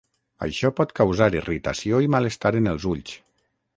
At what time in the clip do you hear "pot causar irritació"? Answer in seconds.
0.79-1.99